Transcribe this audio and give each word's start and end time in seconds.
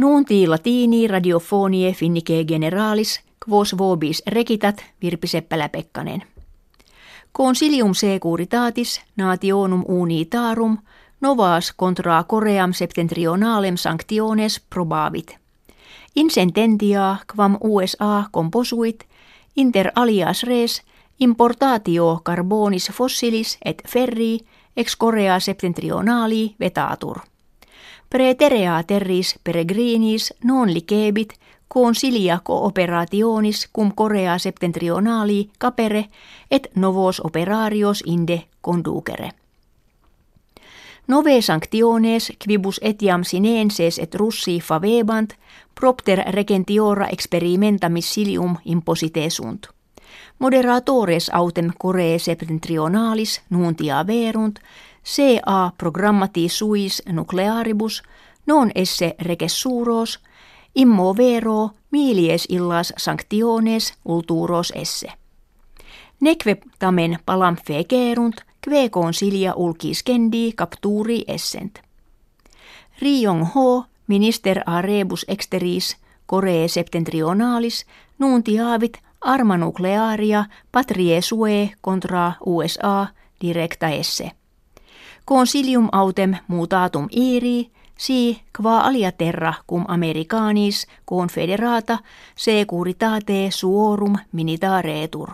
Nuunti 0.00 0.46
latini 0.46 1.08
radiofonie 1.08 1.92
finnike 1.92 2.44
generalis, 2.44 3.20
quos 3.48 3.78
vobis 3.78 4.22
rekitat 4.26 4.84
Virpi 5.02 5.26
Seppälä-Pekkanen. 5.26 6.22
Consilium 7.36 7.94
securitatis 7.94 9.00
nationum 9.16 9.84
unitarum 9.88 10.78
novas 11.20 11.74
contra 11.80 12.24
Koream 12.24 12.72
septentrionalem 12.72 13.76
sanctiones 13.76 14.60
probavit. 14.70 15.36
In 16.16 16.30
sententia 16.30 17.16
quam 17.36 17.58
USA 17.60 18.24
composuit 18.32 19.04
inter 19.56 19.92
alias 19.94 20.42
res 20.42 20.82
importatio 21.18 22.20
carbonis 22.24 22.92
fossilis 22.92 23.58
et 23.64 23.82
ferri 23.88 24.38
ex 24.76 24.96
Korea 24.96 25.40
septentrionali 25.40 26.54
vetatur. 26.60 27.29
Preterea 28.10 28.82
terris 28.82 29.38
peregrinis 29.44 30.34
non 30.44 30.74
licebit 30.74 31.32
consilia 31.68 32.40
cooperationis 32.44 33.68
cum 33.72 33.92
Korea 33.94 34.38
septentrionali 34.38 35.50
capere 35.58 36.04
et 36.50 36.70
novos 36.74 37.20
operarios 37.20 38.02
inde 38.06 38.42
conducere. 38.60 39.30
Nove 41.06 41.42
sanctiones 41.42 42.32
quibus 42.44 42.80
etiam 42.82 43.24
sinenses 43.24 43.98
et 43.98 44.14
russi 44.14 44.60
favebant 44.60 45.30
propter 45.80 46.18
regentiora 46.18 47.06
experimenta 47.08 47.88
missilium 47.88 48.56
imposite 48.64 49.30
sunt. 49.30 49.66
Moderatores 50.38 51.30
autem 51.32 51.70
Korea 51.78 52.18
septentrionalis 52.18 53.42
nuntia 53.50 54.06
verunt, 54.06 54.58
CA 55.16 55.72
programmati 55.78 56.48
suis 56.48 57.02
nuclearibus, 57.12 58.02
non 58.46 58.70
esse 58.74 59.14
regessuros, 59.18 60.20
immo 60.74 61.16
vero 61.16 61.70
milies 61.90 62.46
illas 62.48 62.92
sanctiones 62.96 63.94
ulturos 64.04 64.72
esse. 64.76 65.12
Neque 66.20 66.60
tamen 66.78 67.18
palam 67.26 67.56
fegerunt, 67.56 68.40
kve 68.60 68.88
consilia 68.88 69.54
ulkis 69.54 70.02
kendi 70.02 70.52
capturi 70.56 71.24
essent. 71.26 71.78
Riong 73.02 73.46
ho 73.54 73.84
minister 74.06 74.62
a 74.66 74.82
rebus 74.82 75.24
exteris 75.28 75.96
Koree 76.26 76.68
septentrionalis 76.68 77.86
nuntiavit 78.18 78.98
arma 79.20 79.56
nuclearia 79.56 80.44
patrie 80.72 81.22
sue 81.22 81.72
contra 81.80 82.32
USA 82.46 83.06
directa 83.40 83.88
esse. 83.88 84.39
Consilium 85.30 85.88
autem 85.92 86.34
mutatum 86.48 87.06
iri, 87.10 87.70
si 87.96 88.42
qua 88.56 88.80
alia 88.80 89.12
terra 89.12 89.54
cum 89.66 89.84
americanis 89.88 90.86
confederata 91.04 91.98
securitate 92.36 93.50
suorum 93.50 94.16
militaretur. 94.32 95.28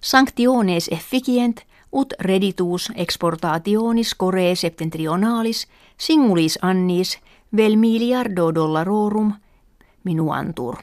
Sanctiones 0.00 0.88
efficient 0.88 1.60
ut 1.92 2.12
reditus 2.20 2.92
exportationis 2.94 4.14
Korea 4.14 4.56
septentrionalis 4.56 5.66
singulis 5.96 6.58
annis 6.62 7.18
vel 7.56 7.76
miliardo 7.76 8.54
dollarorum 8.54 9.34
minuantur. 10.04 10.76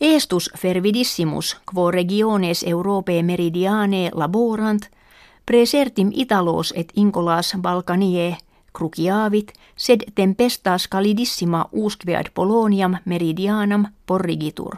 Estus 0.00 0.50
fervidissimus 0.58 1.56
quo 1.74 1.90
regiones 1.90 2.62
Europae 2.62 3.22
meridiane 3.22 4.10
laborant– 4.14 4.86
Presertim 5.46 6.10
italos 6.14 6.72
et 6.76 6.92
incolas 6.94 7.54
Balkanie 7.58 8.38
cruciavit, 8.72 9.52
sed 9.76 10.00
tempestas 10.14 10.88
calidissima 10.88 11.68
usquead 11.72 12.30
Poloniam 12.34 12.96
meridianam 13.04 13.86
porrigitur. 14.06 14.76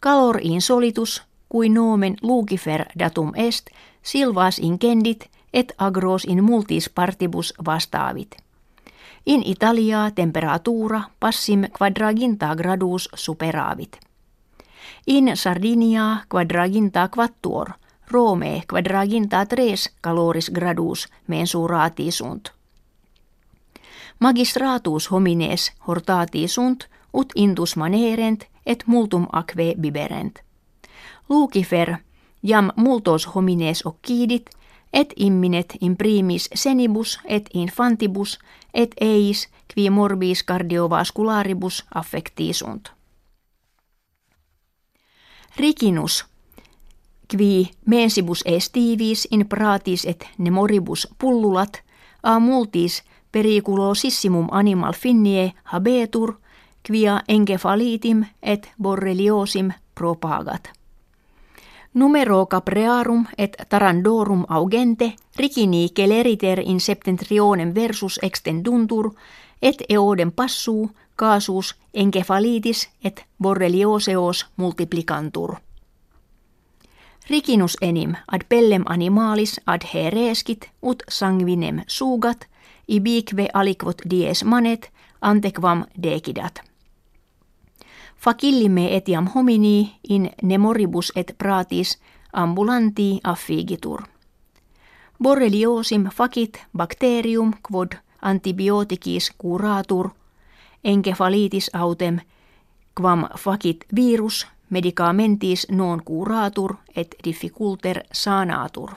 Calor 0.00 0.38
insolitus, 0.42 1.22
kui 1.48 1.68
nomen 1.68 2.16
lucifer 2.22 2.86
datum 2.98 3.32
est, 3.34 3.66
silvas 4.02 4.58
incendit 4.58 5.30
et 5.52 5.72
agros 5.78 6.24
in 6.24 6.44
multis 6.44 6.88
partibus 6.88 7.54
vastaavit. 7.64 8.36
In 9.26 9.42
Italia 9.44 10.10
temperatura 10.14 11.02
passim 11.20 11.64
quadraginta 11.78 12.54
gradus 12.54 13.08
superavit. 13.14 13.96
In 15.06 15.36
Sardinia 15.36 16.24
quadraginta 16.28 17.08
quattuor– 17.08 17.70
Rome 18.10 18.62
quadraginta 18.70 19.46
tres 19.46 19.90
caloris 20.00 20.50
gradus 20.50 21.08
mensurati 21.26 22.10
sunt. 22.10 22.52
Magistratus 24.18 25.10
homines 25.10 25.72
hortati 25.88 26.48
sunt, 26.48 26.88
ut 27.12 27.32
intus 27.34 27.76
manerent, 27.76 28.46
et 28.66 28.82
multum 28.86 29.26
aquae 29.32 29.74
biberent. 29.80 30.38
Lucifer 31.28 31.96
jam 32.42 32.70
multos 32.76 33.26
homines 33.34 33.86
occidit, 33.86 34.50
et 34.92 35.12
imminet 35.16 35.76
imprimis 35.80 36.48
senibus 36.54 37.20
et 37.24 37.50
infantibus, 37.54 38.38
et 38.74 38.94
eis 39.00 39.48
qui 39.74 39.90
morbis 39.90 40.42
cardiovascularibus 40.42 41.84
affecti 41.94 42.52
sunt. 42.52 42.92
Ricinus 45.56 46.24
qui 47.28 47.70
mensibus 47.86 48.42
estivis 48.46 49.28
in 49.30 49.46
pratis 49.48 50.04
et 50.04 50.26
nemoribus 50.38 51.08
pullulat, 51.18 51.82
a 52.22 52.38
multis 52.38 53.02
periculosissimum 53.32 54.48
animal 54.50 54.92
finnie 54.92 55.52
habetur, 55.64 56.34
quia 56.86 57.20
encefalitim 57.28 58.24
et 58.42 58.70
borreliosim 58.82 59.70
propagat. 59.94 60.70
Numero 61.94 62.46
caprearum 62.46 63.26
et 63.38 63.56
tarandorum 63.68 64.44
augente 64.48 65.16
ricini 65.36 65.88
celeriter 65.96 66.60
in 66.60 66.80
septentrionem 66.80 67.74
versus 67.74 68.18
extenduntur, 68.22 69.10
et 69.62 69.82
eodem 69.88 70.32
passuu, 70.32 70.90
casus, 71.16 71.74
encefalitis 71.94 72.88
et 73.04 73.24
borrelioseos 73.42 74.46
multiplicantur. 74.56 75.56
Ricinus 77.30 77.76
enim 77.80 78.14
ad 78.32 78.40
pellem 78.48 78.84
animalis 78.88 79.60
ad 79.66 79.82
hereskit 79.94 80.70
ut 80.82 81.02
sanguinem 81.08 81.80
sugat, 81.86 82.46
ibique 82.88 83.48
aliquot 83.54 84.02
dies 84.10 84.44
manet, 84.44 84.92
antequam 85.20 85.84
decidat. 86.02 86.60
Facillime 88.16 88.96
etiam 88.96 89.26
homini 89.26 89.96
in 90.08 90.30
nemoribus 90.42 91.12
et 91.16 91.34
pratis 91.38 91.98
ambulanti 92.32 93.20
affigitur. 93.24 94.02
Borreliosim 95.22 96.08
facit 96.14 96.62
bacterium 96.76 97.54
quod 97.62 97.92
antibioticis 98.22 99.32
curatur, 99.38 100.10
encefalitis 100.84 101.70
autem 101.74 102.20
quam 102.94 103.28
facit 103.38 103.84
virus 103.96 104.46
medicamentis 104.70 105.66
non 105.70 106.02
curatur 106.04 106.76
et 106.96 107.14
difficulter 107.24 108.02
sanatur. 108.12 108.90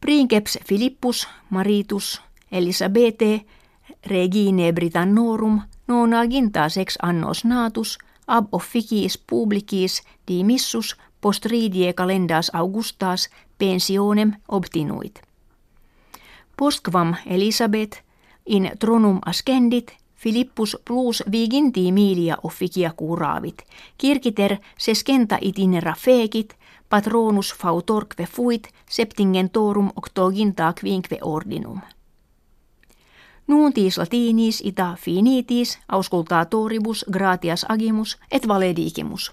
Princeps 0.00 0.58
Philippus 0.68 1.28
Maritus 1.50 2.22
Elisabete 2.52 3.44
regine 4.06 4.72
Britannorum 4.72 5.62
sex 6.68 6.98
annos 7.02 7.44
natus 7.44 7.98
ab 8.26 8.46
officiis 8.52 9.18
publicis 9.18 10.02
dimissus 10.28 10.96
postridie 11.20 11.92
calendas 11.94 12.50
augustas 12.54 13.30
pensionem 13.58 14.32
obtinuit. 14.48 15.22
Postquam 16.56 17.14
Elisabeth 17.26 17.96
in 18.46 18.70
tronum 18.78 19.18
ascendit 19.26 19.96
Philippus 20.22 20.76
plus 20.84 21.22
viginti 21.32 21.92
milia 21.92 22.36
officia 22.42 22.92
curaavit, 22.96 23.62
kirkiter 23.98 24.56
skenta 24.78 25.38
itinera 25.40 25.94
fekit, 25.98 26.54
patronus 26.88 27.54
fautorque 27.54 28.26
fuit, 28.26 28.68
septingentorum 28.90 29.90
octoginta 29.96 30.74
quinque 30.80 31.18
ordinum. 31.22 31.80
Nuuntis 33.46 33.98
latinis 33.98 34.62
ita 34.64 34.96
finitis 35.00 35.78
auscultatoribus 35.88 37.04
gratias 37.12 37.66
agimus 37.68 38.18
et 38.30 38.48
valedigimus. 38.48 39.32